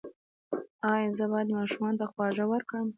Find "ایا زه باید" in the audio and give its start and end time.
0.93-1.49